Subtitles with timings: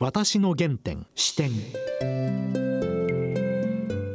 [0.00, 1.50] 私の原点視点。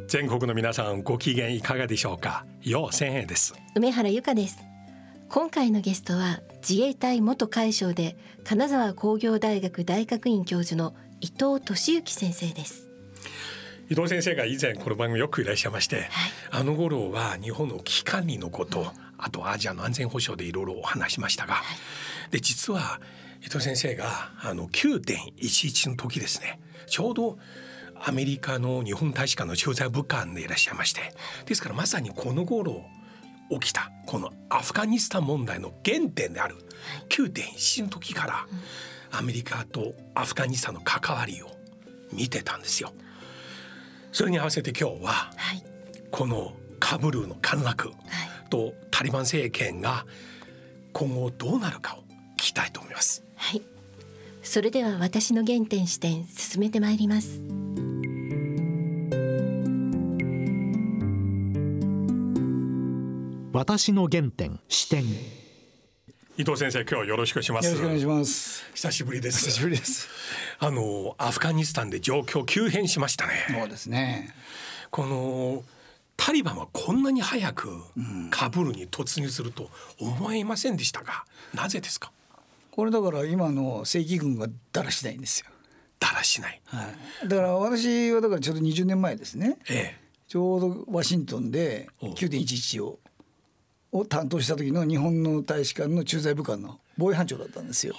[0.07, 2.45] 全国の皆さんご機嫌いかがでしょうか？
[2.61, 3.53] よう千円です。
[3.75, 4.59] 梅原由香です。
[5.27, 8.15] 今回のゲストは自衛隊元海将で
[8.45, 12.87] 金沢工業大学大学院教授の伊藤俊之先生です。
[13.89, 16.05] 伊藤先生が以前この番組よくいらっしゃいまして、はい、
[16.51, 18.87] あの頃は日本の危機管理のこと、うん、
[19.17, 21.63] あとアジアの安全保障でいろいろお話しましたが、は
[22.29, 23.01] い、で実は
[23.45, 27.37] 伊藤先生があの9.11の時ですねちょうど
[28.05, 31.13] アメリカの日本大使館の駐在部官でいらっしゃいまして
[31.45, 32.83] ですからまさにこの頃
[33.49, 36.55] 起きたこのアフガニスタン問題の原点である
[37.09, 38.47] 9.1の時から
[39.11, 41.51] アメリカとアフガニスタンの関わりを
[42.11, 42.91] 見てたんですよ。
[44.11, 45.31] それに合わせて今日は、
[46.11, 47.91] このカブルーの陥落
[48.49, 50.05] とタリバン政権が
[50.93, 52.12] 今後どうなるかを聞
[52.43, 53.23] きたいと思います。
[53.35, 53.61] はい、
[54.41, 57.39] それでは私の原点視点進めてまいります。
[63.53, 65.03] 私の原点視点。
[66.35, 67.67] 伊藤先生今日はよろしくします。
[67.67, 68.65] よろしくお願いします。
[68.73, 69.45] 久しぶりです。
[69.45, 70.09] 久しぶりです。
[70.59, 73.33] あのアフガニスタンで状況急変しましたね。
[73.59, 74.33] そうですね。
[74.89, 75.63] この
[76.17, 77.83] タリバンはこんなに早く
[78.31, 79.69] カブルに突入すると
[79.99, 82.11] 思いませんでしたが、なぜですか？
[82.75, 85.45] これだから今の正規軍がだらしないんですよ。
[85.99, 86.89] だらしない、は
[87.23, 92.99] い、だから私はだからちょうど20年前ですね、ええ、ちょうどワシントンで9.11を
[93.91, 97.93] を担当した時の日本の大使館の駐在部官の防衛班長だったんですよ。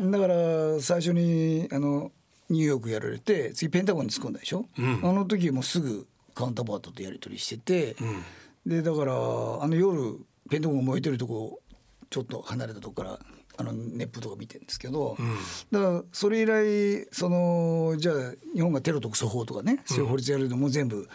[0.00, 2.10] だから最初にあの
[2.48, 11.60] ニューヨークやられて次ペンタゴンに突っ込んだでしょ、うん、あの時もすぐカウンターパートとやり取りしてて、うん、でだからあの夜ペンタゴン燃えてるとこ
[12.08, 13.18] ちょっと離れたとこから
[13.60, 15.36] あの熱風とか見てるんですけど、うん、
[15.70, 18.14] だからそれ以来そのじゃあ
[18.54, 21.08] 日本がテロ特措法とかねそういう法律やるのも全部、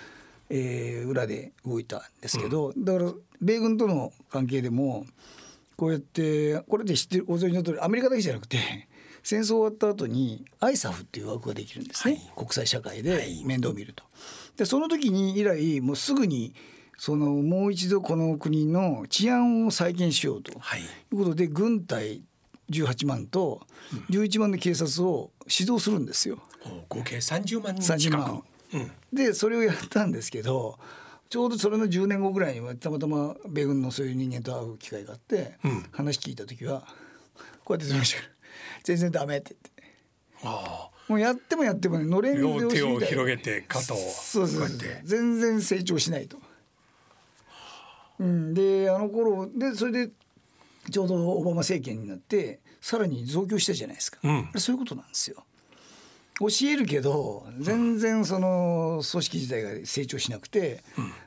[0.49, 5.05] えー、裏で動いたんですけど、だから米軍との関係でも
[5.75, 8.57] こうやってこれで知ってるご存知の通りアメリカだけじゃなくて
[9.23, 14.03] 戦争終わった後に ISAF っていう枠ができるんですね、はい、国際社会で面倒を見ると。
[14.55, 16.53] でその時に以来もうすぐに
[16.97, 20.55] そのもう一度この国の治安を再建しようとい
[21.11, 22.21] うことで軍隊
[22.69, 23.65] 18万と
[24.09, 26.39] 11万の警察を指導するんですよ。
[26.89, 28.19] 合計30万人近く。
[28.19, 28.43] 万
[28.73, 30.77] うん、でそれをやったんですけど
[31.29, 36.83] ちょうどそれの10年後ぐらいにはたまたま米軍のそういう人間と会う機会があって、うん、話聞いた時は
[37.63, 38.21] こうやって言ました
[38.83, 39.75] 全然ダメって言って。
[40.43, 44.67] ああもうやってもやってもね乗れる両手を広げて肩をそうそう
[45.03, 46.37] 全然成長しないと。
[48.19, 50.11] うん、であの頃でそれで
[50.91, 55.43] ちょうどオバマ政権になってさらに増強したじゃないですか、うん、そういうことなんですよ。
[56.39, 60.83] 教えるけど全然その組織自体が成長しなくて、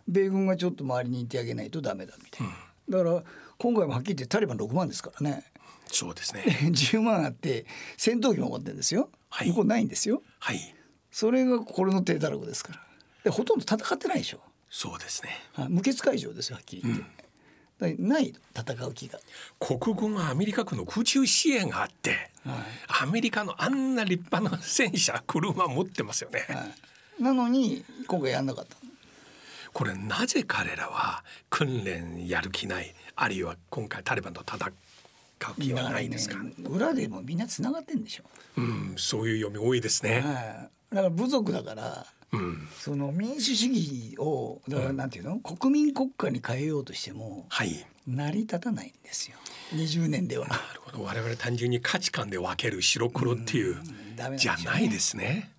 [0.07, 2.53] 米軍がちょっと周りにいてあげないとダメだみたいな、
[2.91, 3.25] だから
[3.57, 5.45] 今回もはっきり言ってタリバン6万ですからね。
[5.87, 6.43] そうですね。
[6.43, 7.65] 10万あって
[7.97, 10.75] 戦闘機も持ってるんですよ、はい、向こうないんですよ、はい、
[11.11, 12.81] それがこれの低たらくですから。
[13.25, 14.41] でほとんど戦ってないでしょ。
[14.69, 15.31] そうですね。
[15.71, 17.09] 無血会場ですよはっきり言って、うん
[17.81, 19.21] ない戦う気が。
[19.61, 26.67] 国軍はアメリカ軍の空中支援があって、はい、アメリカのあんな立派な戦車車持ってますよね、は
[27.21, 28.77] い、なのに今回やんなかった
[29.73, 38.25] これなぜ彼らは訓練やる気ないあるいは今回タリバンと戦う気はないんですか、ね、裏でもみんなつながってんでしょ。
[38.57, 40.25] うんそういう読み多いですね、はい、
[40.95, 42.05] だから部族だからうん、
[42.79, 49.37] その民主主義をだからなんていうの、うん、国民国家に変えようとしても、はい、成り立たないんですよ。
[49.73, 50.47] 20年では。
[50.47, 51.03] なるほど。
[51.03, 55.51] 我々単純に価値観で分ける白黒っていう、うん、じゃないですね。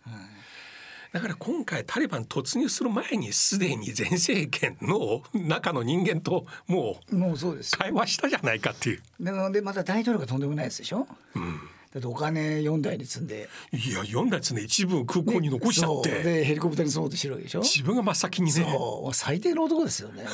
[1.12, 9.02] だから今回タリバン突入する前にすでに前政権の中の人間ともうもうそうです会話したじゃないかっていう。
[9.20, 11.08] なのでまた大統領がとんでもないですでしょ？
[11.36, 11.60] うん
[11.94, 13.50] だってお金4台に積んで。
[13.72, 17.62] いや4台積んで一部空港に残しちゃって、ね、でヘリコプターに積もうとしてるわけでしょ？
[17.62, 18.52] 自分が真っ先にね。
[18.52, 19.14] そう。
[19.14, 20.26] 最低の男ですよね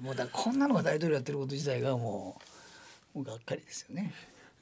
[0.00, 0.12] も。
[0.12, 2.40] うだこんなのが大統領やってること自体がも
[3.14, 4.12] うもうがっかりですよね。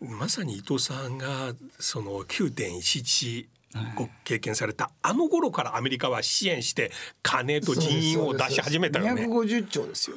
[0.01, 3.47] まさに伊藤さんがその9.11
[3.95, 6.91] ご経験された、あの頃からアメリカは支援して
[7.23, 9.27] 金と人員を出し始めたよね。
[9.27, 10.17] 250兆ですよ。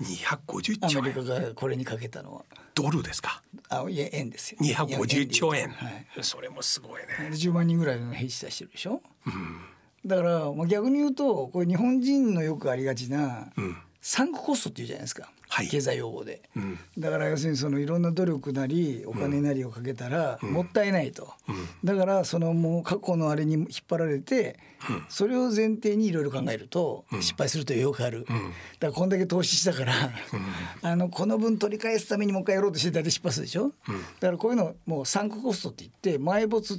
[0.00, 2.44] 250兆アメリカがこれにかけたのは。
[2.74, 3.42] ドルですか？
[3.68, 4.58] あ、いや円ですよ。
[4.60, 5.68] 250兆円。
[5.68, 7.30] はい、それもすごいね。
[7.32, 9.02] 10万人ぐらいの兵士出してるでしょ？
[9.26, 9.60] うん、
[10.06, 15.30] だから、まあ、逆に言うと、これ日本人のよくありがちな、うん、サンクコストっていうじゃないですか。
[15.68, 16.42] 経済用語で、
[16.98, 21.32] だから要するにそのいろんな努力なりお金なりをかけたらもったいないと、
[21.84, 24.58] だからそのもう過去のあれに引っ張られて、
[25.08, 28.42] それを前提にいろいろ考えると失敗するとよくある、だか
[28.80, 29.92] らこんだけ投資したから、
[30.82, 33.72] あのこの分取り返すためにもう一回やろうとして大体失敗するでしょ、
[34.20, 36.78] だからこういうのもうサンクコストって言って埋没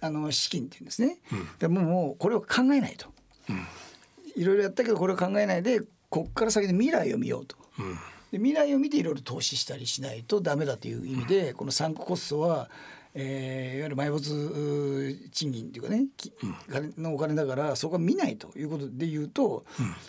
[0.00, 1.18] あの資金っていうんですね、
[1.58, 3.06] でももうこれを考えないと、
[4.36, 7.56] いろいろやったけどこれを考えないでこっから先で未来を見ようと。
[8.30, 12.68] で未来を見ていろいろ投資したりしないとダメだという意味で、このサンクコストは、
[13.14, 16.06] えー、いわゆる埋没賃金っていうかね、
[16.96, 19.64] うん、のお金だからそこは見ないということで言うと、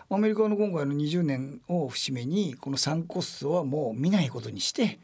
[0.09, 4.99] うん、アメリカの今回の20年を節目にこのサンクコストはもう見ないことにして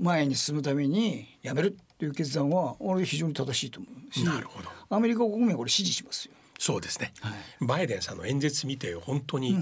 [0.00, 4.68] 前に進むためにやめるっていう決断は俺非常に正しいと思うしなるほど。
[4.88, 6.32] アメリカ国民はこれ支持しますよ。
[6.58, 9.56] そうですね、はい、バイデンさんの演説見て本当に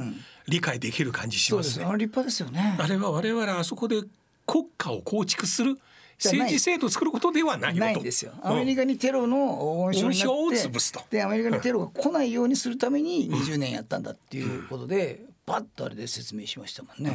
[0.48, 2.76] 理解できる感じしますね、うん、あ立派ですよね。
[2.80, 4.02] あれは我々あそこで
[4.46, 5.78] 国家を構築する
[6.18, 8.32] 政治制度を作ることではないないんですよ。
[8.42, 11.02] アメリカにテロの温床を潰すと。
[11.10, 17.14] でアメリカにテロが来ないようにするために20年やったんだっていうことで、パッとあれで説明しましたもんね。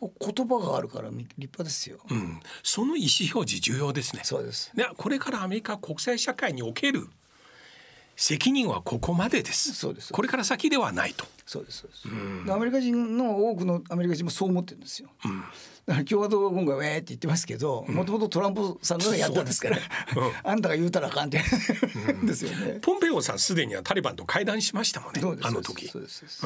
[0.00, 4.22] 言葉があるから立派ですよ、うん、その意思表示重要ですね。
[4.24, 4.70] そうです。
[4.74, 7.08] でこれからアメリカ国際社会における
[8.20, 9.72] 責任はここまでです。
[9.72, 10.12] そうです。
[10.12, 11.24] これから先ではないと。
[11.46, 15.40] そうですそうです、うん、アメリカ人の多くのアメリカ人もそう思ってるんですよ、うん、
[15.84, 19.78] だから共和党が今回ウェーって言ってますけどもともとトランプさんがやったんですから、
[20.44, 21.38] あんたが言うたらあかんって。
[22.22, 22.78] ですよね。
[22.80, 25.88] ポンペオさんすでにはタリバンと会談しましたもんねあの時。
[25.88, 26.42] そうです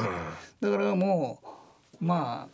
[0.59, 1.39] だからも
[2.01, 2.47] うま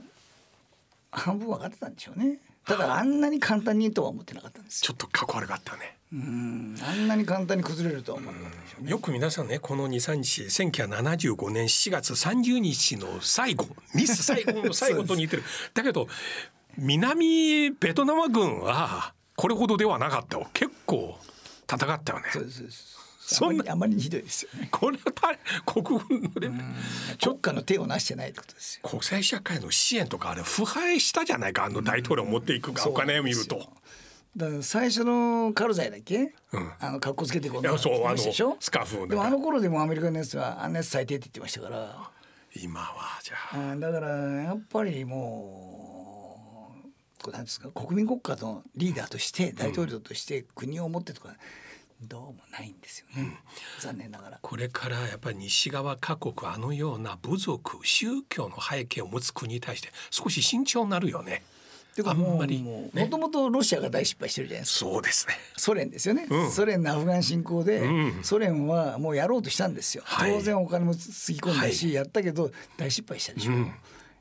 [1.14, 5.98] あ半分分かってたんでしょうねただあんなに簡単にとは思ってなかったんですちょっとかっこ悪かったね。
[6.13, 6.75] うん。
[6.81, 8.92] あんなに簡単に崩れるとは思わなかったでしょうね。
[8.92, 15.44] よく皆さんねこの23日1975年7月30日の最後ミス最後の最後と似てる。
[15.74, 16.08] だけど
[16.78, 21.18] 南ベトナム軍はこれほどではなかったよ結構
[21.72, 22.25] 戦ったよね。
[22.31, 23.00] そうです
[23.36, 24.68] そんなあまりひどいですよね。
[24.72, 25.04] これは
[25.66, 26.63] 国軍のレベル。
[27.22, 28.89] 国家の手をなしてないってことですよ。
[28.89, 33.68] 国際社会の支援とかあれ腐敗したじゃないかあの大統領持っていくか、お金を見ると。
[34.36, 42.12] だから最初のカルザイだっけ、うん、あの格好つけてこうそうあのスカーフでもあの頃でもアメリカのやつはあんなやつ最低って言ってましたから。
[42.54, 43.36] 今はじゃ
[43.72, 43.75] あ。
[43.77, 46.74] だからやっぱりも
[47.27, 51.30] うなんですか国民国家のリーダーとして大統領として国を持ってとか、
[52.03, 53.33] どうもないんですよね、うん、
[53.80, 54.39] 残念ながら。
[54.42, 61.44] これからやっぱり西側各国あのような部族宗教の背景を持つ国に対して少し慎重になるよね。
[61.95, 64.89] てかももともとロシアが大失敗してるじゃないですか。
[64.92, 65.33] そうですね。
[65.57, 73.69] ソ連ですよね、うん、ソ連のアフガン侵攻で、うん、ソ連はもうやろうとしたんですよ、はい、当然お金もつぎ込んだし、はい、やったけど大失敗したでしょ、うん、やっ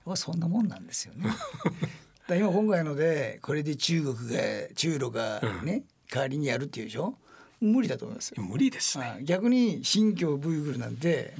[0.04, 1.30] ぱそんなもんなんですよね。
[2.26, 7.14] だ今今回のでこれで中国が中ロがね、代わりにやるっていうでしょ
[7.60, 8.34] 無理だと思います。
[8.38, 11.34] 無理です、ね、逆に新疆ブイグルなんて、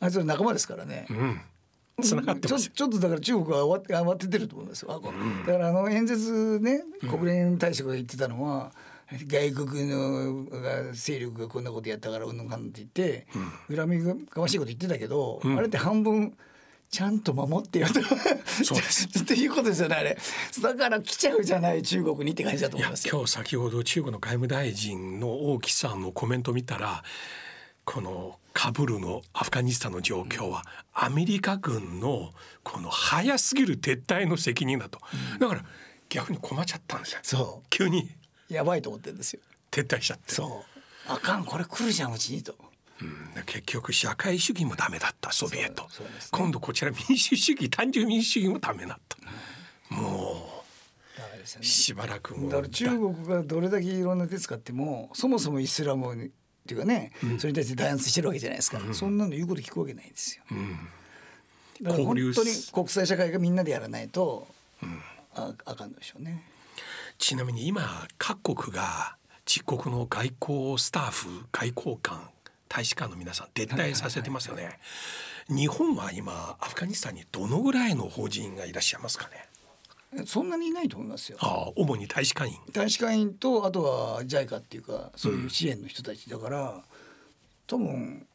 [0.00, 1.06] あいつら仲間ですからね、
[2.02, 8.72] 繋がってちょちょっとだから中国は慌て慌ててると思いますよ、うん、だからあの演説ね国連大使が言ってたのは、
[9.10, 13.26] 外国の勢力がこんなことやったからうんぬんかんって言って、
[13.74, 16.36] 恨みがましいこと言ってたけど、あれって半分
[16.90, 17.94] ちゃんと守ってよと。
[18.64, 19.06] そうです。
[19.06, 20.16] っていうことですよねあれ。
[20.62, 23.08] だから来ちゃうじゃない中国にって感じだと思います。
[23.08, 27.02] 今日先ほど中国の外務大臣の王毅さんのコメント見たら
[27.84, 30.64] このカブルのアフガニスタンの状況は
[30.94, 34.98] アメリカ軍のこの早すぎる撤退の責任だと、
[35.38, 35.64] だから
[36.08, 37.20] 逆に困っちゃったんですよ。
[37.22, 37.66] そう。
[37.68, 38.08] 急に。
[38.48, 39.40] やばいと思ってるんですよ。
[39.70, 40.32] 撤退しちゃって。
[40.32, 41.12] そう。
[41.12, 42.54] あかんこれ来るじゃんうちにと
[43.00, 45.88] うん、結局社会主義もダメだったソビエト、ね、
[46.30, 49.18] 今度こちら民主主義単純民主主義もダメだった、
[49.92, 50.64] うん、も
[51.20, 56.30] う、ね、しばらくもだから中国がどれだけいろんな手使ってもそもそもイスラムっ
[56.66, 60.44] ていうかね、うん、それに対して弾圧してるわけじゃないですか、そんなの言うこと聞くわけないんですよ、
[61.82, 64.48] だから本当に国際社会がみんなでやらないと、
[65.34, 66.42] ああかんでしょうね。
[67.18, 72.28] ちなみに今各国が自国の外交スタッフ外交官
[72.68, 74.78] 大使館の皆さん撤退させてますよね。
[75.48, 79.28] 日本は今アフガニスタンにどのぐらいの法人がいらっしゃいますか
[80.12, 80.24] ね？
[80.26, 81.38] そんなにいないと思いますよ。
[81.40, 82.56] ああ、主に大使館員。
[82.72, 86.82] 大使館員とあとは JICA っていうかそういう支援の人たちだから、うん、
[87.66, 88.26] 多分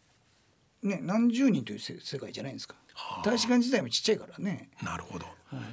[0.84, 2.76] ね何十人という世界じゃないですか。
[3.26, 4.70] 大使館自体もちっちゃいからね。
[4.84, 5.26] なるほど。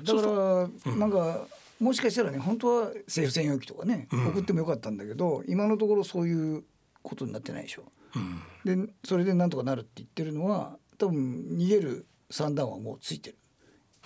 [0.05, 1.47] だから、なんか。
[1.79, 6.65] もしかしたらね本当は政府専用機とかね、送ってもよかったんだけど今のところそういう
[7.05, 7.85] ことになってないでしょ。
[8.15, 13.37] うん、でそれでなんとかなるって言ってるのは多分逃げる算段はもうついてる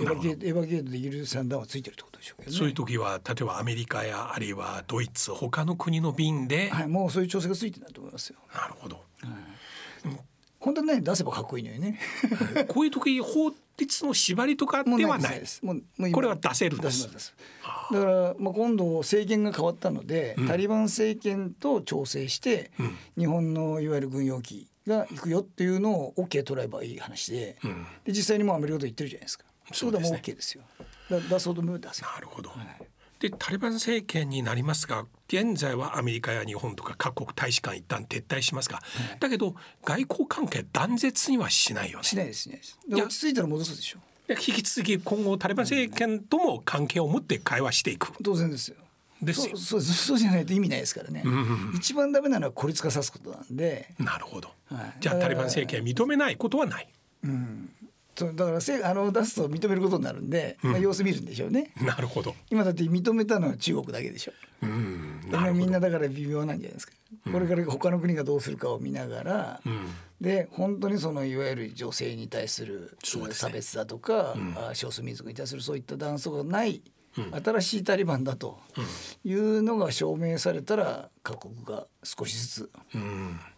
[0.01, 8.39] エヴァゲートエヴァゲートで許算段はついてるってことでしょうけど、ね、そういう時は例えばアメリカやあるいはドイツ他の国の便で、はい、もうそういう調整がついてると思いますよ。
[8.55, 9.05] なるほど。
[10.63, 11.99] はい、本当にね出せばかっこいいのよね。
[12.69, 15.43] こういう時法律の縛りとかではない。
[15.63, 17.11] もうもうこれは出せるんです。
[17.11, 17.35] です
[17.93, 29.45] だからまあ今度政権が変わったので、うん、タリバン政権と調整して、うん、日本のいわゆる軍用機が行くよっていうのを OK 取ればいい話でうん、で実際にもうアメリカと言ってるじゃないですか。
[29.73, 30.63] そういうことはもう OK ですよ。
[31.11, 32.67] だ出そうと思えば出せなるほど、はい、
[33.23, 38.83] でタリバン政権になりますが現在はアメリカや日本とか各国大使館一旦撤退しますが、は
[39.15, 42.05] い、だけど外交関係断絶にはしないよね。
[42.05, 42.61] しないですね
[42.91, 44.01] 落ち着いたら戻すでしょ。
[44.29, 48.77] 引き続き今後タリバン政権とも関係を持って会話していく、当然ですよ。
[49.21, 49.57] ですよ。
[49.57, 51.33] そうそうじゃないと意味ないですからね、うん。
[51.33, 51.37] う
[51.73, 53.95] ん、一番ダメなのは孤立化さすことなんで。
[53.99, 56.89] なるほど、はい、じゃあタリバン政権認めないことはない、
[57.25, 57.72] うん、
[58.15, 61.73] そうだからせあの出すと認めることになるんで、うん、まあ、様子見るんでしょうね。
[61.81, 62.35] なるほど。
[62.51, 65.21] 今だって認めたのは中国だけでしょ、うん、
[65.55, 66.93] みんなだから微妙なんじゃないですか、
[67.27, 72.99] うん、これから他の国がどうするかを見ながら、うん、で本当にそのいわゆる女性に対する
[73.33, 76.83] 差別だとか、ね、少数民族に対するそういった断層がない
[77.45, 78.59] 新しいタリバンだと
[79.25, 82.71] いうのが証明されたら各国が少しずつ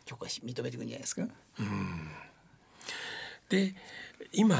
[0.04, 1.26] 許可し認めていくんじゃないですか。
[3.48, 3.74] で
[4.34, 4.56] 今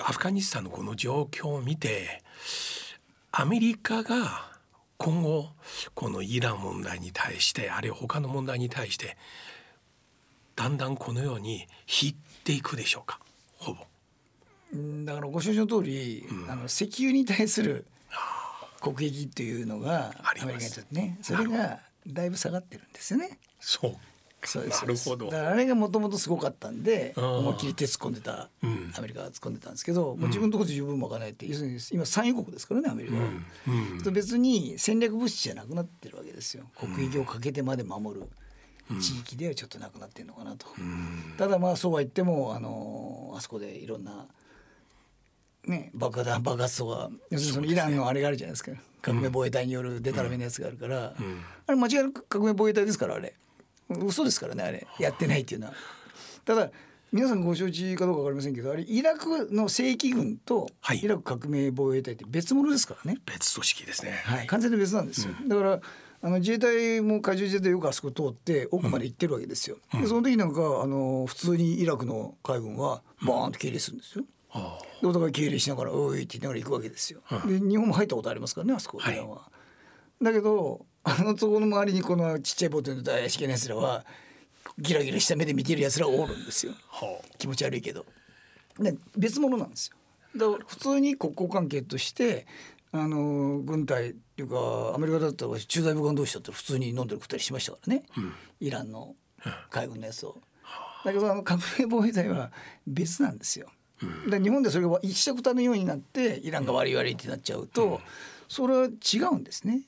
[0.00, 2.22] アフガニスタンのこの状況を見て
[3.32, 4.52] アメリカが
[4.96, 5.50] 今後
[5.94, 9.16] このイラン問題に対してあるいは他の問題に対して
[10.56, 11.66] だんだんこのように
[12.02, 13.18] 引っていくでしょうか？
[13.58, 13.80] ほぼ。
[15.04, 17.86] だからご承知の通り、うん、あの石油に対する
[18.80, 23.38] 国益っていうのがアメリカにとってねそれがだいぶ下がってるんですよね。
[23.60, 23.96] そう
[24.46, 25.30] そうですなるほど。
[25.30, 33.22] だからあれがもともとすごかったんで思いっきり手突っ込んでた、うん、アメリカが突っ込んでたんですけど、もう自分のところで十分賄えて要するに今産油国ですからねアメリカは、
[34.06, 36.64] うん、別に戦略物資じゃなくなってるわけですよ。
[36.78, 38.26] 国益をかけてまで守る。
[39.00, 40.66] 地域ではちょっとなくなってるのかなと、
[41.38, 44.26] ただまあそうは言ってもあのあそこでいろんな
[45.66, 48.72] ね、爆弾爆発とか要するにそのイランのあれがあるじゃないですか。
[49.00, 51.14] 革命防衛隊によるデタラメのやつがあるから、
[51.66, 53.34] あれ間違いなく革命防衛隊ですからあれ
[53.88, 54.86] 嘘ですからねあれ。
[54.98, 55.74] やってないっていうのは。
[56.44, 56.70] ただ
[57.14, 60.68] 皆さんご承知かどうか分かりませんけどあれイラクの正規軍と
[61.00, 65.80] イラク革命防衛隊って別物ですからね、別組織ですね、はい、完全に別なんですよ、だから
[66.22, 74.24] あの自衛隊も海上自衛隊よくあそこ通って奥まで行ってるわけですよ、でその時なんかあの普通にイラクの海軍はバーンと敬礼するんですよ、
[75.00, 77.20] でお互い敬礼しながら「おい」って言いながら行くわけですよ。
[77.46, 79.04] で日本も入ったことありますからねあそこは。
[79.04, 84.04] はい、だけどあのそこの周りにこのちっちゃいボートの怪しげなやつらは
[84.78, 86.72] ギラギラした目で見てるやつらおるんですよ。
[87.38, 88.06] 気持ち悪いけど。
[88.78, 89.96] で別物なんですよ。
[90.36, 92.46] だから普通に国交関係として
[92.90, 99.14] あの軍隊っていうかアメリカだったら駐在武官同士だったら普通に飲んでるくったりしましたからね、うん、イランの
[99.70, 100.36] 海軍のやつを。
[101.04, 102.50] だけどあの革命防衛隊は
[102.86, 103.68] 別なんですよ。
[104.28, 108.00] で日本でそれが一緒くたのようになってイランが悪い悪いってなっちゃうと、
[108.48, 109.82] それは違うんですね。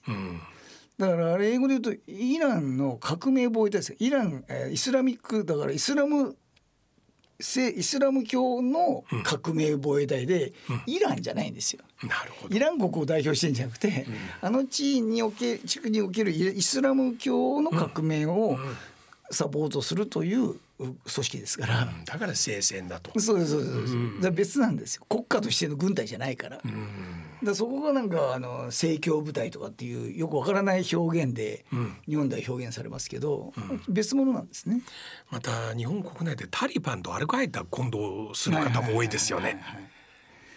[0.98, 6.36] だからあれ英語で言うとイランの革命防衛隊ですイラン、えー、イスラミックだからイスラム
[7.38, 10.54] イスラム教の革命防衛隊で、
[10.86, 11.84] イランじゃないんですよ。
[12.48, 14.06] イラン国を代表してんじゃなくて、
[14.40, 18.56] あの地におけ地区におけるイスラム教の革命を
[19.30, 23.18] サポートするという組織ですから、うん、だから聖戦だと。
[23.18, 25.04] そうですそうです、うん、別なんですよ。
[25.08, 27.15] 国家としての軍隊じゃないから,、うん、
[27.46, 31.64] だそこがなんかあの政教部隊とかっていうよくわからない表現で
[32.06, 33.52] 日本では表現されますけど、
[33.88, 34.82] 別物なんですね。
[35.30, 39.62] また日本国内でタリバンとアルカイダ混同する方も多いですよね。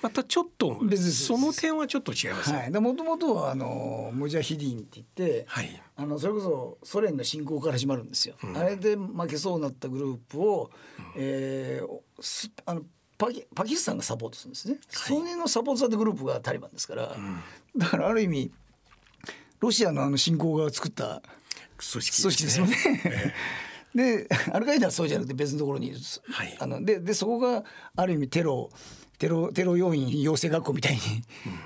[0.01, 2.69] またちょっとその点はちょっと違いますね。
[2.79, 8.35] もともとはあのムジャヒディンって言って、はい、あのそれこそソ連の侵攻から始まるんですよ。
[8.41, 12.83] うん、あれで負けそうになったグループを、うん、えー、あの
[13.19, 14.75] パキパキスタンがサポートするんですね。
[14.75, 17.43] はい、それのサポートされたグループがタリバンですから、うん、
[17.77, 18.51] だからある意味
[19.59, 21.21] ロシアのあの侵攻が作った
[21.91, 22.75] 組織ですよね。
[23.93, 25.97] でアルカイダはそうじゃなくて別のところにいる、
[26.31, 28.69] はい、あのででそこがある意味テロ
[29.17, 30.99] テロテロ要員養成学校みたいに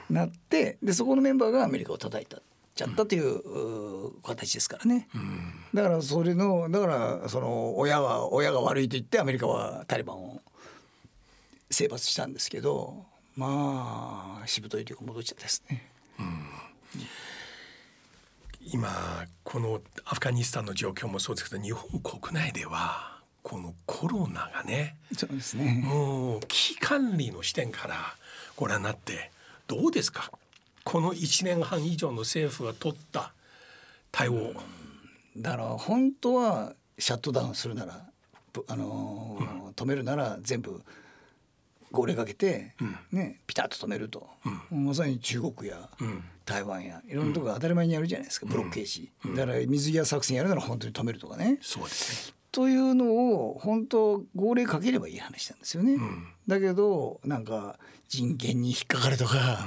[0.09, 2.41] なって、でそこのメンバーがアメリカを叩いた。
[2.75, 10.41] ちゃったという、形ですからね、うん、だからそれのだからその親は親が悪いと言ってアメリカはタリバンを
[11.73, 15.89] 征伐したんですけどまあしぶといというか戻っちゃったですね。
[16.19, 16.45] うん。
[18.65, 25.81] 今このアフガニスタンの状況もそうですけど日本国内ではこのコロナがねそうですね。
[25.83, 27.95] もう危機管理の視点から
[28.55, 29.31] ご覧になって
[29.67, 30.31] どうですか？
[30.85, 33.33] この1年半以上の政府が取った
[34.11, 34.53] 対応。
[35.35, 38.05] だから本当はシャットダウンするなら
[38.67, 40.83] あのーうん、止めるなら全部
[41.93, 44.27] 号令かけて、うん、ね、ピタッと止めると、
[44.71, 45.89] うん、まさに中国や
[46.43, 51.59] 台湾やいろんなところ当たり前にやるじゃないですか、ブロッケージ、だから水際作戦やるなら本当に止めるとかね。
[51.61, 52.33] そうですね。
[52.51, 53.05] というの
[53.45, 55.97] を本当号令かければいい話なんですよね。
[56.47, 59.65] だけどなんか人権に引っかかるとか、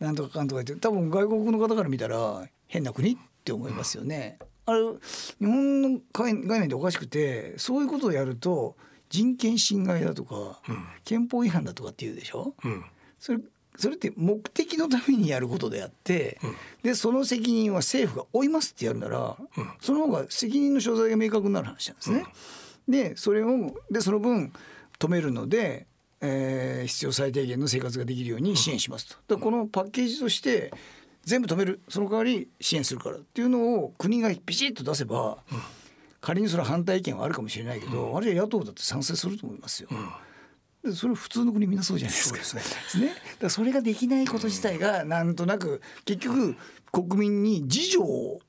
[0.00, 4.38] うん、なんとかかんとか言って多分外国の方から見たら変な国って思いますよね。
[4.66, 4.80] あれ
[5.40, 8.76] 日本の概念でおかしくてそういうことをやると
[9.12, 12.84] 人権侵害だとか、うん、憲法違反だとかって言うでしょ、うん、
[13.20, 13.38] それ
[13.76, 19.36] それって目的のためにやることであって、うん、でその責任は政府が負いますってやるなら、
[19.80, 22.26] その方が責任の所在が明確になる話なんですね。
[22.86, 24.52] でそれをでその分
[24.98, 25.86] 止めるので、
[26.20, 29.36] えー、必要最低限の生活ができるように支援しますと。
[29.36, 30.70] だこのパッケージとして
[31.24, 31.80] 全部止める。
[31.88, 35.62] その代わり支援するからっていうのを国がピシッと出せば、うん、
[36.22, 39.88] 仮にそれは反対意見はあるかもしれないけど、うん、あるいは野党だって賛成すると思いますよ。
[40.84, 42.42] うん、それ普通の国みんなそうじゃないですか。
[42.44, 43.06] そうですね。
[43.06, 46.56] ねだそれができないこと自体がなんとなく結局
[46.92, 48.40] 国民に自助を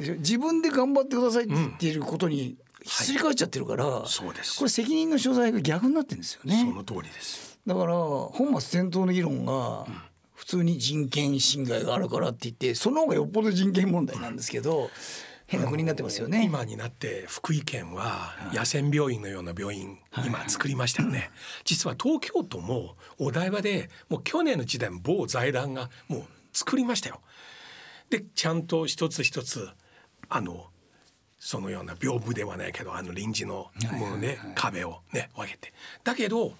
[0.00, 6.66] 自分で頑張ってくださいって言っていることにひっり返っちゃってるから、はい、そうですこれ責任の所在が逆になってるんですよね。
[6.68, 7.60] その通りです。
[7.64, 9.86] だから本末転倒の議論が、
[10.34, 14.90] 普通に人権侵害があるからって言ってその方がよっぽど人権問題なんですけど。
[15.46, 16.44] 変な国になってますよね。
[16.44, 21.30] 今になって福井県は野戦病院のような病院、今作りましたよね、
[21.64, 26.22] 実は東京都もお台場でもう去年の時代某財団がもう
[26.52, 27.20] 作りましたよ。
[28.10, 29.68] でちゃんと一つ一つ
[30.28, 30.66] あの
[31.38, 35.72] そのような屏風ではないけどあの臨時のものね、壁をね分けて。
[36.02, 36.54] だけど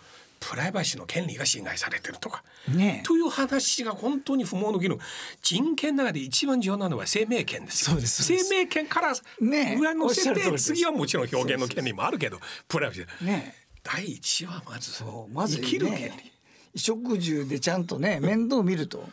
[0.48, 4.98] プライバシーの権利が侵害されてるとか、ね、という話が本当に不毛の議論。
[5.42, 7.96] 人権の中で一番重要なのは生命権ですよ。
[8.00, 15.02] 生命権から上乗せて、ね、次はもちろん表現の権利もあるけどプライバシー、ね、第一はまず
[15.32, 16.32] まず生きる権利、ね、
[16.76, 19.04] 食住でちゃんとね面倒見ると。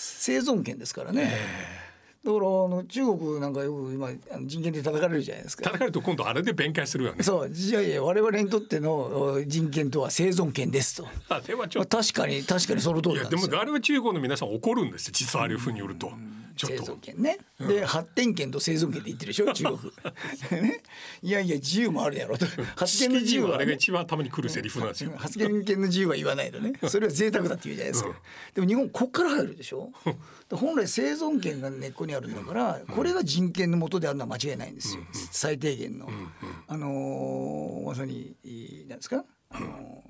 [0.00, 1.28] 生存権ですからね。
[1.32, 1.77] えー
[2.28, 4.10] だからあの中国なんかよく今
[4.42, 5.62] 人権で叩かれるじゃないですか。
[5.62, 7.22] 叩かれると今度あれで弁解するよね。
[7.22, 7.50] そう。
[7.50, 11.08] いやいや我々にとっての人権とは生存権ですと。
[11.34, 13.30] あではちょっと確かに確かにその通りですよ。
[13.30, 16.12] でもあれは中国の皆さん怒るんです実はああいうふうによると、
[16.54, 16.84] ちょっと。
[16.84, 20.62] 生存権ね、うん、で発展権と生存権って言ってるでしょ 中国。
[20.62, 20.82] ね、
[21.22, 22.44] いやいや自由もあるやろと。
[22.76, 25.12] 発言の自由は、ね、あれが一番頭にくるセリフなんですよ。
[25.16, 26.74] 発言権の自由は言わないのね。
[26.88, 28.14] それは贅沢だって言うじゃないですか、うん、
[28.54, 29.90] でも日本こっから入るでしょ
[30.50, 36.08] 本来生存権が根っこにあるんだから、これが人権のもとであるのは間違いないんですよ、最低限の、
[36.66, 38.34] あのー、まさに
[38.88, 40.00] なんですか、あのー、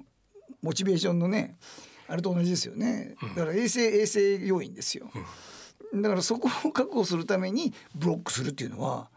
[0.62, 1.58] モチベーションのね
[2.06, 3.16] あれと同じですよね。
[3.34, 5.10] だから衛生衛生要因ですよ、
[5.92, 9.10] だからそこを確保するためにブロックするっていうのは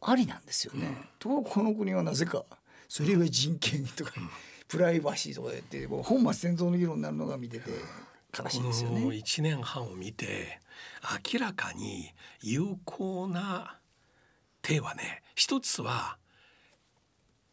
[0.00, 2.46] ありなんですよね、ところこの国はなぜか
[2.88, 4.12] それは人権とか、
[4.66, 7.70] プライバシーとか言ってもう本末転倒の議論になるのが見てて。
[8.36, 9.00] 悲しいですよね。
[9.00, 10.60] 1年半を見て
[11.32, 12.12] 明らかに
[12.42, 13.78] 有効な
[14.62, 16.18] 手はね一つは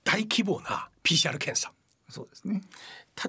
[0.04, 1.72] 大規模な PCR 検査。
[2.10, 2.62] そうですね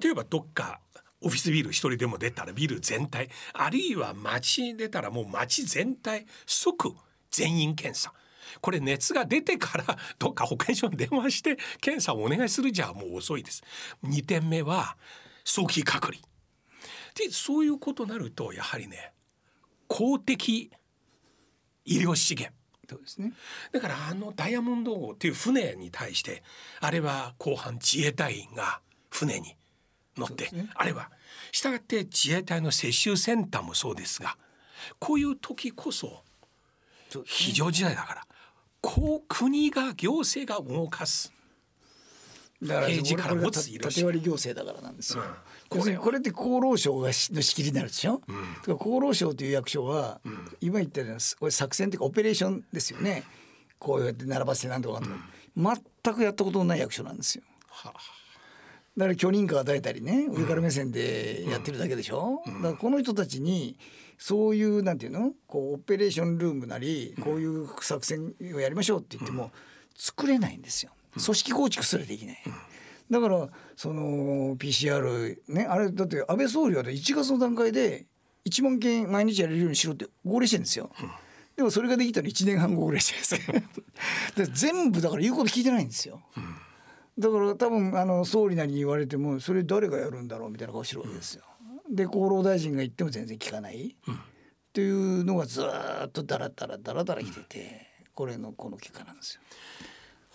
[0.02, 0.80] 例えばどっか
[1.22, 6.92] オフィスビル一人でも出たらビル全体あるいは街に出たらもう街全体即
[7.30, 8.12] 全員検査
[8.60, 9.84] これ熱が出てから
[10.18, 13.62] どっか保健所に電話して検査をお願いするじゃもう遅いです
[14.04, 14.96] 2点目は
[15.44, 16.18] 早期隔離
[17.16, 19.12] でそういうことになるとやはりね
[19.88, 20.70] 公的
[21.84, 22.54] 医療資源。
[22.88, 23.32] そうですね、
[23.72, 26.44] だからあのダイヤモンド号っていう船に対して
[26.78, 29.56] あれは後半自衛隊員が船に
[30.16, 31.10] 乗って、ね、あれは
[31.50, 34.36] したがって自衛隊の接種センターもそうですが
[35.00, 36.22] こういう時こそ
[37.24, 38.26] 非常事態だから、
[38.80, 41.32] こう国が行政が動かす
[42.62, 45.22] だから平時から持つ縦割り行政だからなんですよ。
[45.22, 45.80] うん。
[45.80, 53.24] これこれって厚労省がの仕切りになるでしょ、うん、厚労省という役所は、うん、今言ったようなこれ作戦というかオペレーションですよね。
[53.78, 55.12] こうやって並ばせてなんとかとか、
[55.56, 55.64] うん、
[56.02, 57.44] 全くやったことのない役所なんですよ。
[57.68, 57.92] はあ。
[58.96, 63.76] だから許認可を与えたりね上から目線でやってるだけでしょ、うん、だからこの人たちに
[64.16, 65.32] そういうなんていうの？
[65.46, 69.52] こうオペレーションルームなりこういう作戦をやりましょうって言っても
[69.94, 70.92] 作れないんですよ
[71.22, 72.42] 組織構築すらできない。
[73.10, 78.06] だからその PCR ねあれだって安倍総理は1月の段階で
[78.46, 80.90] 1万件毎日やれるようにしろって号令してるんですよ。
[81.56, 83.64] でもそれができたら1年半後ぐらいじゃないで
[84.34, 86.22] すか 全部だから言うこと聞いてないんですよ。
[87.18, 91.44] だから多分あの総理なりに言われてもそれ誰がやるんだろうみたいな顔してるわけですよ。
[91.88, 94.18] うん、で厚労大臣が言っても全然聞かない、うん、っ
[94.74, 99.40] ていうのがずっとダラダラダラダラ来てて、これのこの結果なんですよ。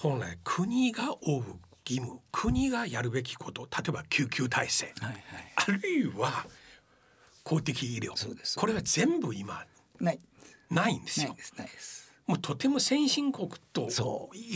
[0.02, 1.44] 本来国が負う
[1.88, 5.22] 義務国がやるべきこと例えば救急体制、はいはい、
[5.56, 6.48] あるいは
[7.44, 8.14] 公的医療。
[8.60, 9.64] これは全部今
[10.00, 10.20] ない。
[10.72, 11.28] ないんですよ。
[11.28, 12.01] ないですないです
[12.32, 13.90] もうとても先進国と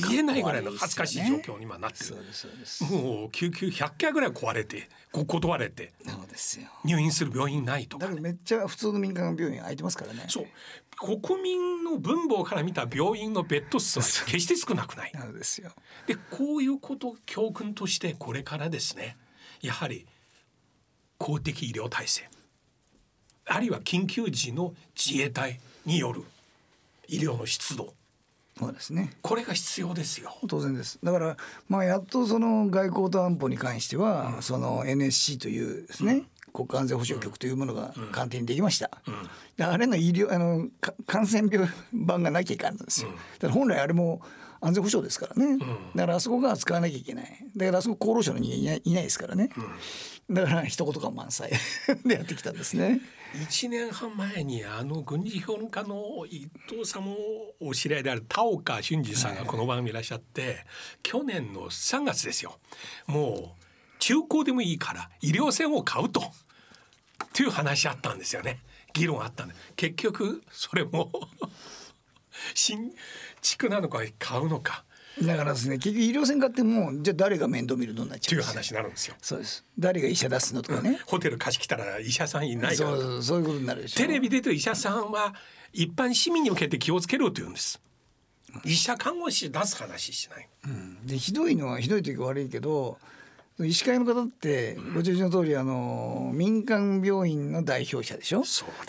[0.09, 2.15] 言えないぐらいの恥ずかしい状況に今なってる、
[2.89, 5.91] もう救急100件ぐらい壊れて断れて
[6.85, 10.23] 入院する病院ないとか、ね、だからめっちゃ普通の民間病院空いてますからね。
[10.29, 10.45] そう。
[11.19, 15.11] 国民の分母から見た病院のベッド数は決して少なくない。
[15.13, 15.71] なんですよ。
[16.07, 19.17] でこういうことを教訓としてこれからですね
[19.61, 20.05] やはり
[21.17, 22.29] 公的医療体制
[23.47, 26.23] あるいは緊急時の自衛隊による
[27.07, 27.93] 医療の出動
[28.57, 29.11] そうですね。
[29.21, 30.33] これが必要ですよ。
[30.47, 30.97] 当然です。
[31.03, 31.37] だから
[31.67, 36.27] まあやっとその外交と安保に関しては、うん、その NSC というですね、うん。
[36.53, 38.89] 国家安全保障局というものが官邸にできました。
[39.57, 40.67] うん、あれの医療あの
[41.05, 43.09] 感染病版がなきゃいかんのですよ。
[43.09, 44.21] だから本来あれも
[44.61, 45.57] 安全保障ですからね。
[45.95, 47.25] だからあそこが使わなきゃいけない。
[47.55, 49.49] だからあそこ厚労省の人間いないいないですからね。
[50.29, 51.51] だから一言が満載
[52.05, 53.01] でやってきたんですね。
[53.35, 57.17] 1年半前にあの軍事評論家の伊藤さんも
[57.59, 60.65] お知り合いである田岡俊二さんがこの番組いらっしゃって、
[61.03, 62.59] 去年の3月ですよ
[63.07, 63.65] もう
[63.99, 68.59] 中古でもいいから医療船を買うとっていう話あったんですよね
[68.93, 71.11] 議論あったんで結局それも
[72.53, 72.93] 新
[73.45, 74.83] 築なのか買うのか。
[75.21, 79.15] だからですね結局医療船買ってもじゃあ誰が面倒見るのになっちゃうっていう話になるんですよ。
[79.21, 79.63] そうです。
[79.79, 82.89] 誰が医者出すのとかね、うん、ホテル貸し切ったら医者さんいないから。
[82.97, 85.33] そうそういうことになるでしょテレビ出てる医者さんは
[85.71, 87.81] 一般市民に向けて気をつけろと言うんです。
[88.63, 92.97] 医者看護師出す話しない、うん、でひどいのはひどい時悪いけど
[93.61, 98.43] 医師会の方ってご承知の通りあの民間病院の代表者でしょ？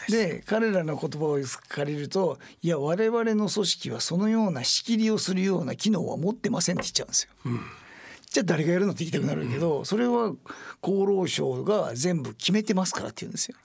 [0.08, 7.30] で彼らの言葉を借りるといや我々の組織はそのような仕切りをするような機能は持ってませんって言っちゃうんですよ。
[7.44, 7.60] うん
[8.28, 10.34] じゃあ誰がやるのって言いたくなるけど、それは
[10.82, 13.56] 厚労省が全部決めてますからって言うんですよ。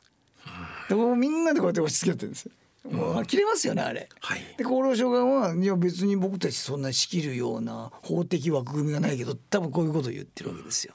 [0.87, 2.51] でもみんなでこうやって押し付けてるんですよ。
[2.89, 4.09] もう切れますよねあれ。
[4.19, 10.93] はい、で厚労省側はいや別に僕たちそんな仕切るような法的枠組みがないけど多分こういうことを言ってるわけですよ。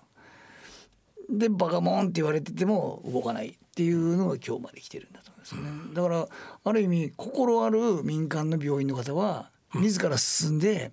[1.31, 5.61] でバカモンって言われてても動かないっていうのが今日まで来てるんだと思いますね。
[5.94, 6.29] だから
[6.64, 10.90] ある意味心ある民間の病院の方は自ら進んで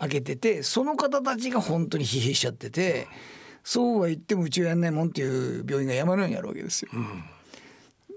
[0.00, 3.06] 開けてて、その方たちが本当に疲弊しちゃってて
[3.62, 6.90] そうは言ってもうちはやんないもんっていう病院が山のようにあるわけですよ。
[6.92, 7.24] うん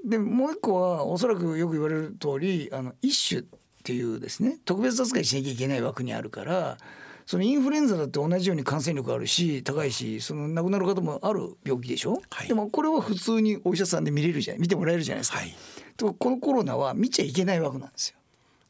[0.05, 3.43] でもう一個はおそらくよく言われる通りあの一種っ
[3.83, 6.77] ていうですね特別扱いしなきゃいけない枠にあるから
[7.25, 15.37] そのインフルエンザだって同じように感染力あるし高いしその亡くなる方もある病気でしょ、はい、でもこれは普通にお医者さんで見れるじゃない見てもらえるじゃないですか。
[15.37, 15.55] はい、
[15.95, 18.15] とこのコロナは見ちゃいけない枠なんですよ。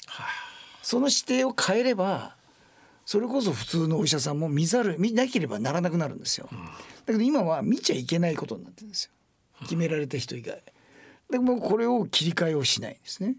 [0.08, 0.28] はあ、
[0.82, 2.36] その指定を変えれば
[3.06, 6.50] それこそ普通のお医者さんも見ざる見なければならなくなるんですよ。
[6.52, 6.72] うん、だ
[7.08, 9.12] けど今は見ちゃいけないことになってるんですよ。
[9.62, 10.62] 決められた人以外。
[11.30, 13.36] でもこれを切り替えをしないんですね。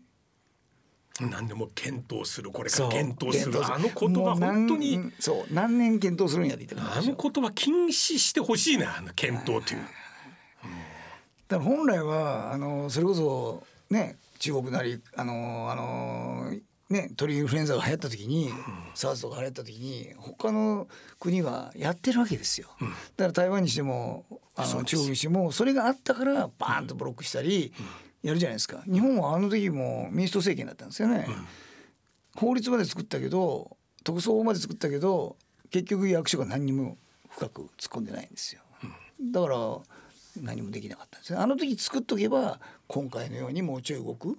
[1.20, 3.64] 何でも検討するこれから検討する。
[3.64, 5.52] あの言葉本当にそう。
[5.52, 9.80] 何年検討するんやって言ってあの言葉禁止してほしいなあの検討という。
[11.48, 16.49] だから本来はあのそれこそね中国なりあのあの
[16.90, 18.56] ね鳥インフルエンザが流行った時に、うん、
[18.94, 22.68] SARS とか流行った時に他の国はやってるわけですよ。
[22.80, 24.24] うん、だから台湾にしても
[24.56, 27.72] あの中国にしてもそれがあったからバーンとブロックしたり。
[27.78, 28.10] うん。
[28.22, 28.82] やるじゃないですか。
[28.84, 31.46] 日本はあの時も民主党政権だったんですよね、うん、
[32.36, 35.36] 法律まで作ったけど特措法まで作ったけど
[35.70, 36.96] 結局役所が何にも
[37.30, 38.60] 深く突っ込んでないんですよ、
[39.20, 39.56] うん、だから
[40.42, 44.38] 何もできなかったんですねあの時作っとけば今回のようにもうちょい動く、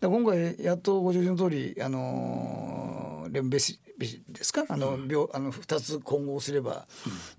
[0.00, 4.64] うん、今回やっとご承知の通りあのー、レムベシですか？
[4.68, 6.86] あの病あの2つ混合すれば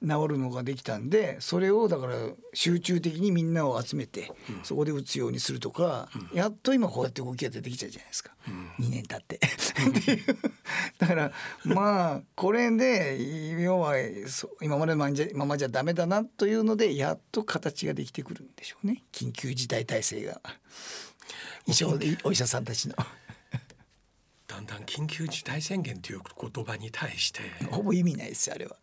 [0.02, 2.15] 治るのができたんでそれをだから
[2.54, 4.30] 集中的にみんなを集めて
[4.63, 8.32] そこで打つようにするとかやっと今こうやって動きが出てきちゃうじゃないですか。
[8.80, 9.39] 2年経って。
[11.00, 11.32] だから
[11.63, 13.93] まあこれで要は
[14.62, 19.04] 今までのままじゃダメだなというのでやっと形ができてくるんでしょうね。
[19.13, 20.41] 緊急事態体制が。
[22.24, 22.96] お医者さんたちの。
[24.48, 27.42] だんだん緊急事態宣言という言葉に対して。
[27.72, 28.76] ほぼ意味ないですあれは、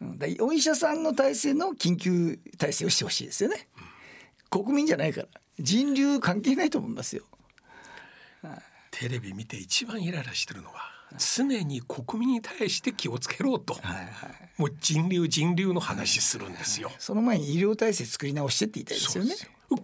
[0.00, 3.68] うん、お医者さんの体制の緊急体制をしてほしいですよね、
[4.52, 5.28] うん、国民じゃないから。
[5.58, 7.24] 人流関係ないと思いますよ、
[8.92, 10.92] テレビ見て一番イライラしてるのは
[11.34, 14.08] 常に国民に対して気をつけろと、はいはい、
[14.56, 19.34] もう人流人流の話するんですよ、その前に医療体制作り直してって言いたいですよね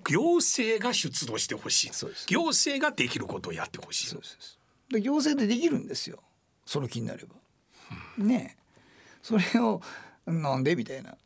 [0.03, 1.91] 行政が出動してほしい。
[2.27, 4.17] 行政ができることをやってほしい。
[4.93, 6.21] で行政でできるんですよ。
[6.65, 7.35] その気になれば、
[8.19, 8.57] うん、ね
[9.23, 9.83] それを
[10.27, 11.17] なんでみたいな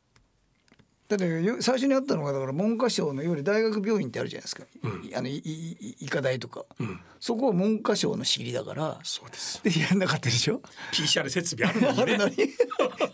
[1.08, 8.98] だって最初にあったのがだから文科省のいわゆる大学病院ってあるじゃないですか、うん、あの医科大とか、うん、そこは文科省の仕切りだから。
[9.02, 9.62] そうです。
[9.64, 10.60] でやんなかったでしょ
[10.92, 12.36] ？PCR 設備あるのに、ね、のに。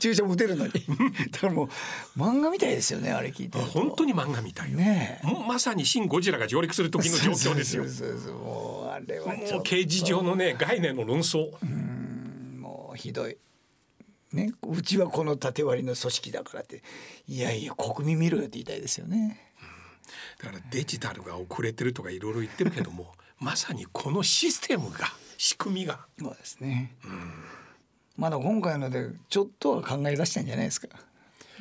[0.00, 0.72] 注射も打てるのに。
[1.30, 1.68] だからも
[2.16, 7.84] う漫画みたいですよねあれ聞いて本当に漫画みたいよ、ね、もうまさに「シン・ゴジラ」が上陸する時の状況ですよ。
[8.34, 11.52] もうあれはもう刑事上のね概念の論争。
[11.62, 12.60] うん。
[12.60, 13.36] もうひどい
[14.32, 16.82] ね、うちはこの縦割りの組織だからって
[17.28, 19.38] いやいや国民見ろよって言いたいですよね、
[20.42, 26.06] うん、だからデジタルが遅れてるとかいろいろ言ってるけども まさにこのシステムが仕組みが。
[26.18, 27.32] そうですね、うん、
[28.16, 30.88] まだ今回のでちょっとは考え出したんじゃないですか。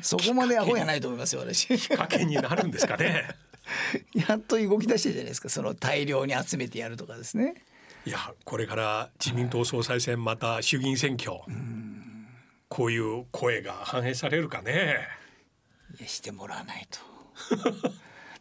[0.02, 1.68] そこまでアホやないと思いますよ私。
[1.78, 3.28] きっかけになるんですかね。
[4.14, 5.50] やっと動き出してるじゃないですか。
[5.50, 7.56] その大量に集めてやるとかですね。
[8.06, 12.13] いやこれから自民党総裁選また衆議院選挙、うん
[12.74, 14.98] こういう声が反映されるかね。
[16.00, 17.00] いやしてもらわないと。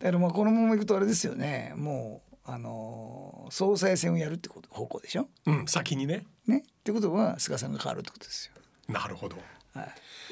[0.00, 1.74] だからまあこのままいくとあれですよね。
[1.76, 5.28] もうあのー、総裁選をやるってこと方向でしょ？
[5.44, 6.24] うん、先にね。
[6.46, 8.54] ねってことは菅さんが変わるってことですよ。
[8.88, 9.36] なるほど。
[9.74, 9.82] は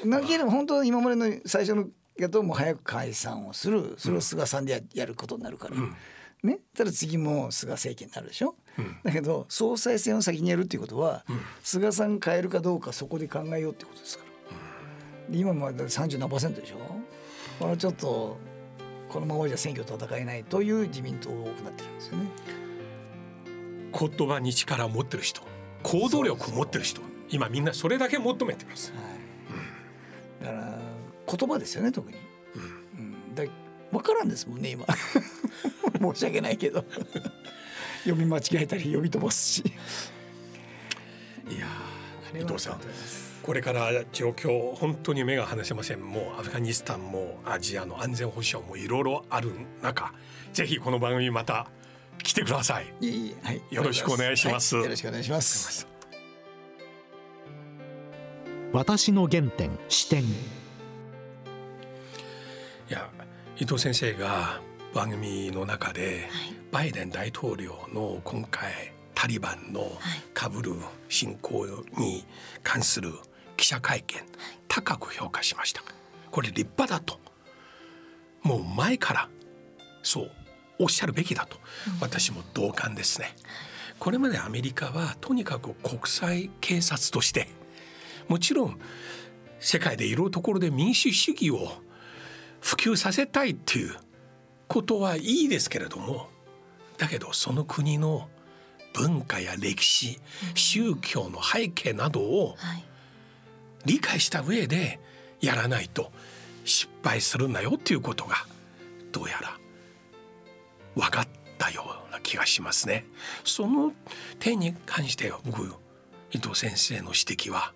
[0.03, 0.07] い。
[0.07, 1.87] なければ本当は今までの最初の
[2.17, 5.77] 野党も早く解散をするそれを菅さんでや,、やることになるから。
[5.77, 5.95] うん
[6.43, 14.57] ね、ただ次も菅政権になるでしょ、うん、だけど総裁選を先にやるっていうことは、うん、菅さん変えるかどうかそこで考えようってことですから、
[15.29, 16.77] うん、今まで30何パーセントでしょ？
[17.59, 18.37] これはちょっと
[19.09, 22.29] このままじゃ選挙戦えないという自民党多くなってるんですよね。
[23.93, 25.41] 言葉に力を持ってる人
[25.83, 28.97] 行動力を持ってる人今みんなそれだけ求めてます、は
[30.41, 30.45] い。
[30.45, 30.79] だから
[31.27, 32.17] 言葉ですよね特に、
[32.95, 33.35] うん。
[33.35, 33.43] だ
[33.91, 34.85] 分からんですもんね今。
[36.13, 36.85] 申し訳ないけど
[38.03, 39.63] 読み間違えたり呼び飛ばすし。
[41.49, 41.67] いや
[42.39, 42.81] 伊藤さん。
[43.43, 46.01] これから状況本当に目が離せません。
[46.01, 50.13] もうアフガニスタンもアジアの安全保障もいろいろある中
[50.53, 51.67] ぜひこの番組また
[52.21, 52.93] 来てください。
[53.01, 55.87] いいはい、よろしくお願いします、はい、よろしくお願いします。
[58.73, 60.27] 私の原点視点い
[62.89, 63.09] や
[63.57, 64.61] 伊藤先生が
[64.93, 66.29] 番組の中で、
[66.71, 69.91] バイデン大統領の今回タリバンの
[70.33, 70.73] かぶる
[71.07, 71.65] 侵攻
[71.97, 72.25] に
[72.63, 73.13] 関する
[73.55, 74.21] 記者会見、
[74.67, 75.81] 高く評価しました。
[76.29, 77.19] これ立派だと。
[78.43, 79.29] もう前から
[80.01, 80.31] そう
[80.79, 81.57] おっしゃるべきだと、
[82.01, 83.35] 私も同感ですね。
[83.99, 87.47] これまでアメリカはとにかく国際警察として
[88.27, 88.79] もちろん
[89.59, 91.71] 世界でいろいろところで民主主義を
[92.61, 93.95] 普及させたいっていう
[94.71, 96.29] ことはいいですけれども
[96.97, 98.29] だけどその国の
[98.93, 100.19] 文化や歴史、
[100.53, 102.55] 宗教の背景などを
[103.85, 104.99] 理解した上で
[105.41, 106.11] やらないと
[106.63, 108.35] 失敗するんだよっていうことが
[109.11, 109.57] どうやら
[110.95, 113.05] 分かったような気がしますね。
[113.43, 113.91] その
[114.39, 115.73] 点に関して僕
[116.31, 117.73] 伊藤先生の指摘は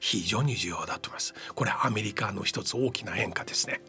[0.00, 1.34] 非常に重要だと思います。
[1.54, 3.80] これはアメリカの一つ大きな変化ですね。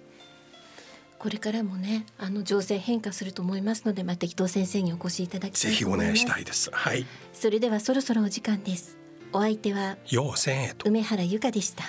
[1.26, 6.70] これからもねあの情勢変化すると思いますのでまた伊藤先生にお越しいただきぜひお願いしたいです。
[6.72, 7.04] はい。
[7.34, 9.00] それではそろそろお時間です。
[9.34, 10.88] お相手は陽千恵と。
[10.88, 11.84] 梅原由香でした